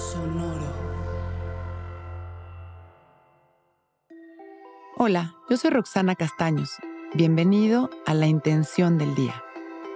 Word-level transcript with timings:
Sonoro. 0.00 0.64
Hola, 4.96 5.34
yo 5.50 5.58
soy 5.58 5.70
Roxana 5.70 6.14
Castaños. 6.14 6.70
Bienvenido 7.12 7.90
a 8.06 8.14
La 8.14 8.26
Intención 8.26 8.96
del 8.96 9.14
Día, 9.14 9.44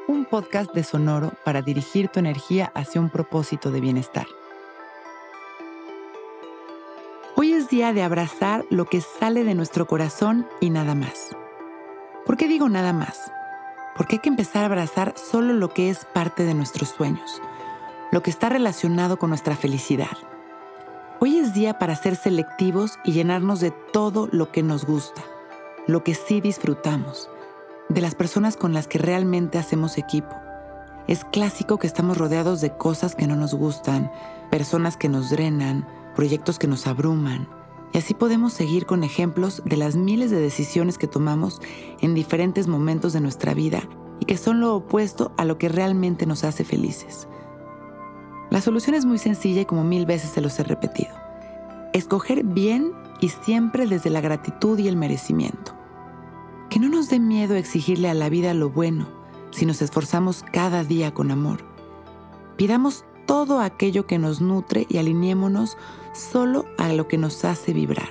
un 0.06 0.26
podcast 0.26 0.74
de 0.74 0.84
Sonoro 0.84 1.32
para 1.42 1.62
dirigir 1.62 2.08
tu 2.08 2.20
energía 2.20 2.70
hacia 2.74 3.00
un 3.00 3.08
propósito 3.08 3.70
de 3.70 3.80
bienestar. 3.80 4.26
Hoy 7.34 7.54
es 7.54 7.70
día 7.70 7.94
de 7.94 8.02
abrazar 8.02 8.66
lo 8.68 8.84
que 8.84 9.00
sale 9.00 9.42
de 9.42 9.54
nuestro 9.54 9.86
corazón 9.86 10.46
y 10.60 10.68
nada 10.68 10.94
más. 10.94 11.34
¿Por 12.26 12.36
qué 12.36 12.46
digo 12.46 12.68
nada 12.68 12.92
más? 12.92 13.32
Porque 13.96 14.16
hay 14.16 14.20
que 14.20 14.28
empezar 14.28 14.64
a 14.64 14.66
abrazar 14.66 15.14
solo 15.16 15.54
lo 15.54 15.70
que 15.70 15.88
es 15.88 16.04
parte 16.04 16.44
de 16.44 16.52
nuestros 16.52 16.90
sueños 16.90 17.40
lo 18.14 18.22
que 18.22 18.30
está 18.30 18.48
relacionado 18.48 19.18
con 19.18 19.30
nuestra 19.30 19.56
felicidad. 19.56 20.16
Hoy 21.18 21.38
es 21.38 21.52
día 21.52 21.80
para 21.80 21.96
ser 21.96 22.14
selectivos 22.14 22.96
y 23.04 23.10
llenarnos 23.10 23.58
de 23.58 23.72
todo 23.72 24.28
lo 24.30 24.52
que 24.52 24.62
nos 24.62 24.84
gusta, 24.84 25.24
lo 25.88 26.04
que 26.04 26.14
sí 26.14 26.40
disfrutamos, 26.40 27.28
de 27.88 28.00
las 28.00 28.14
personas 28.14 28.56
con 28.56 28.72
las 28.72 28.86
que 28.86 28.98
realmente 28.98 29.58
hacemos 29.58 29.98
equipo. 29.98 30.32
Es 31.08 31.24
clásico 31.24 31.78
que 31.78 31.88
estamos 31.88 32.16
rodeados 32.16 32.60
de 32.60 32.76
cosas 32.76 33.16
que 33.16 33.26
no 33.26 33.34
nos 33.34 33.52
gustan, 33.52 34.12
personas 34.48 34.96
que 34.96 35.08
nos 35.08 35.30
drenan, 35.30 35.84
proyectos 36.14 36.60
que 36.60 36.68
nos 36.68 36.86
abruman. 36.86 37.48
Y 37.92 37.98
así 37.98 38.14
podemos 38.14 38.52
seguir 38.52 38.86
con 38.86 39.02
ejemplos 39.02 39.60
de 39.64 39.76
las 39.76 39.96
miles 39.96 40.30
de 40.30 40.38
decisiones 40.38 40.98
que 40.98 41.08
tomamos 41.08 41.60
en 42.00 42.14
diferentes 42.14 42.68
momentos 42.68 43.12
de 43.12 43.20
nuestra 43.20 43.54
vida 43.54 43.82
y 44.20 44.26
que 44.26 44.36
son 44.36 44.60
lo 44.60 44.76
opuesto 44.76 45.32
a 45.36 45.44
lo 45.44 45.58
que 45.58 45.68
realmente 45.68 46.26
nos 46.26 46.44
hace 46.44 46.62
felices. 46.62 47.26
La 48.54 48.60
solución 48.60 48.94
es 48.94 49.04
muy 49.04 49.18
sencilla 49.18 49.62
y 49.62 49.64
como 49.64 49.82
mil 49.82 50.06
veces 50.06 50.30
se 50.30 50.40
los 50.40 50.56
he 50.60 50.62
repetido. 50.62 51.12
Escoger 51.92 52.44
bien 52.44 52.92
y 53.20 53.30
siempre 53.30 53.84
desde 53.84 54.10
la 54.10 54.20
gratitud 54.20 54.78
y 54.78 54.86
el 54.86 54.96
merecimiento. 54.96 55.74
Que 56.70 56.78
no 56.78 56.88
nos 56.88 57.08
dé 57.08 57.18
miedo 57.18 57.56
exigirle 57.56 58.08
a 58.08 58.14
la 58.14 58.28
vida 58.28 58.54
lo 58.54 58.70
bueno 58.70 59.08
si 59.50 59.66
nos 59.66 59.82
esforzamos 59.82 60.44
cada 60.52 60.84
día 60.84 61.12
con 61.12 61.32
amor. 61.32 61.64
Pidamos 62.56 63.04
todo 63.26 63.58
aquello 63.58 64.06
que 64.06 64.20
nos 64.20 64.40
nutre 64.40 64.86
y 64.88 64.98
alineémonos 64.98 65.76
solo 66.12 66.64
a 66.78 66.92
lo 66.92 67.08
que 67.08 67.18
nos 67.18 67.44
hace 67.44 67.72
vibrar. 67.72 68.10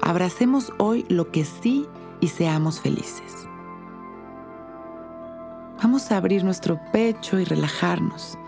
Abracemos 0.00 0.72
hoy 0.78 1.04
lo 1.10 1.30
que 1.30 1.44
sí 1.44 1.84
y 2.22 2.28
seamos 2.28 2.80
felices. 2.80 3.46
Vamos 5.82 6.10
a 6.10 6.16
abrir 6.16 6.44
nuestro 6.44 6.80
pecho 6.92 7.38
y 7.38 7.44
relajarnos 7.44 8.38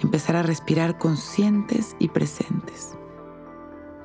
empezar 0.00 0.36
a 0.36 0.42
respirar 0.42 0.98
conscientes 0.98 1.96
y 1.98 2.08
presentes. 2.08 2.96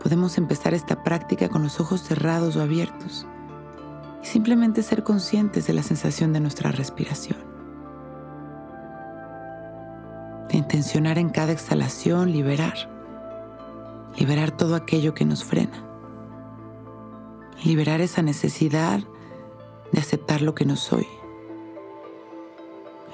Podemos 0.01 0.37
empezar 0.37 0.73
esta 0.73 1.03
práctica 1.03 1.49
con 1.49 1.63
los 1.63 1.79
ojos 1.79 2.01
cerrados 2.01 2.55
o 2.55 2.61
abiertos 2.61 3.25
y 4.23 4.25
simplemente 4.25 4.83
ser 4.83 5.03
conscientes 5.03 5.67
de 5.67 5.73
la 5.73 5.83
sensación 5.83 6.33
de 6.33 6.39
nuestra 6.39 6.71
respiración. 6.71 7.37
De 10.49 10.57
intencionar 10.57 11.17
en 11.17 11.29
cada 11.29 11.51
exhalación 11.51 12.31
liberar, 12.31 12.75
liberar 14.17 14.51
todo 14.51 14.75
aquello 14.75 15.13
que 15.13 15.25
nos 15.25 15.43
frena, 15.43 15.83
liberar 17.63 18.01
esa 18.01 18.21
necesidad 18.21 19.01
de 19.91 19.99
aceptar 19.99 20.41
lo 20.41 20.55
que 20.55 20.65
no 20.65 20.75
soy 20.75 21.07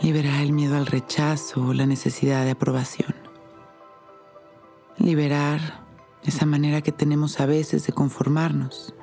Liberar 0.04 0.42
el 0.42 0.52
miedo 0.52 0.76
al 0.76 0.86
rechazo 0.86 1.68
o 1.68 1.74
la 1.74 1.86
necesidad 1.86 2.44
de 2.44 2.52
aprobación. 2.52 3.16
Liberar 4.98 5.82
esa 6.24 6.46
manera 6.46 6.82
que 6.82 6.92
tenemos 6.92 7.40
a 7.40 7.46
veces 7.46 7.88
de 7.88 7.94
conformarnos. 7.94 8.94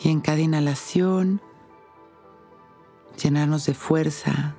Y 0.00 0.10
en 0.10 0.20
cada 0.20 0.40
inhalación, 0.40 1.40
llenarnos 3.22 3.66
de 3.66 3.74
fuerza, 3.74 4.56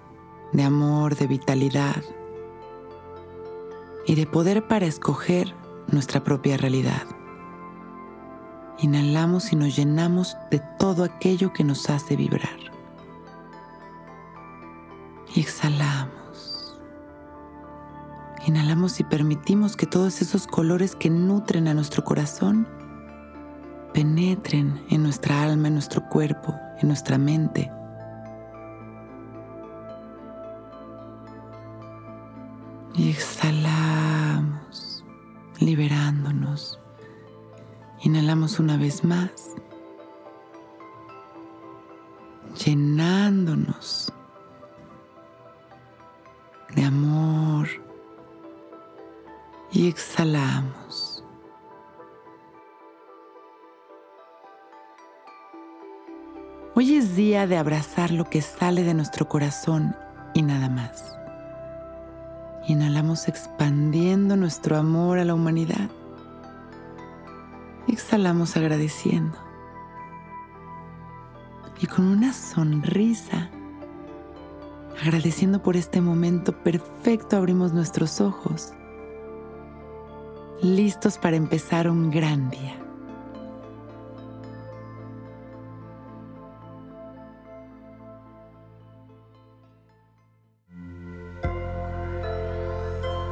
de 0.54 0.64
amor, 0.64 1.18
de 1.18 1.28
vitalidad 1.28 2.02
y 4.06 4.16
de 4.16 4.26
poder 4.26 4.70
para 4.70 4.86
escoger 4.86 5.54
nuestra 5.92 6.24
propia 6.24 6.56
realidad. 6.56 7.04
Inhalamos 8.80 9.52
y 9.52 9.58
nos 9.58 9.76
llenamos 9.76 10.38
de 10.50 10.62
todo 10.80 11.04
aquello 11.04 11.52
que 11.52 11.66
nos 11.66 11.90
hace 11.90 12.16
vibrar 12.16 12.77
y 15.36 15.42
exhalamos. 15.42 16.18
Inhalamos 18.46 19.00
y 19.00 19.04
permitimos 19.04 19.76
que 19.76 19.86
todos 19.86 20.22
esos 20.22 20.48
colores 20.48 20.96
que 20.96 21.10
nutren 21.10 21.68
a 21.68 21.74
nuestro 21.74 22.04
corazón 22.04 22.68
penetren 23.94 24.82
en 24.90 25.04
nuestra 25.04 25.44
alma, 25.44 25.68
en 25.68 25.74
nuestro 25.74 26.08
cuerpo, 26.08 26.56
en 26.80 26.88
nuestra 26.88 27.18
mente. 27.18 27.70
Y 32.96 33.10
exhalamos, 33.10 35.04
liberándonos. 35.60 36.80
Inhalamos 38.04 38.60
una 38.60 38.78
vez 38.78 39.04
más, 39.04 39.32
llenándonos 42.64 43.97
y 49.72 49.88
exhalamos. 49.88 51.24
Hoy 56.76 56.96
es 56.96 57.16
día 57.16 57.48
de 57.48 57.58
abrazar 57.58 58.12
lo 58.12 58.26
que 58.30 58.42
sale 58.42 58.84
de 58.84 58.94
nuestro 58.94 59.28
corazón 59.28 59.96
y 60.34 60.44
nada 60.44 60.70
más. 60.70 61.18
Inhalamos 62.68 63.28
expandiendo 63.28 64.36
nuestro 64.36 64.78
amor 64.78 65.20
a 65.20 65.26
la 65.26 65.34
humanidad. 65.34 65.90
Exhalamos 67.88 68.58
agradeciendo. 68.58 69.38
Y 71.80 71.88
con 71.88 72.06
una 72.06 72.34
sonrisa 72.34 73.50
Agradeciendo 75.02 75.62
por 75.62 75.78
este 75.78 76.02
momento 76.02 76.52
perfecto 76.64 77.38
abrimos 77.38 77.72
nuestros 77.72 78.20
ojos, 78.20 78.74
listos 80.62 81.18
para 81.18 81.36
empezar 81.36 81.90
un 81.90 82.10
gran 82.10 82.50
día. 82.50 82.76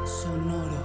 Sonoro. 0.05 0.84